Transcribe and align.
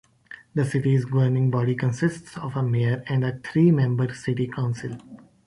The 0.55 0.65
city's 0.65 1.05
governing 1.05 1.51
body 1.51 1.75
consists 1.75 2.35
of 2.35 2.55
a 2.55 2.63
Mayor 2.63 3.03
and 3.05 3.23
a 3.23 3.37
three-member 3.37 4.11
City 4.15 4.47
Council. 4.47 4.97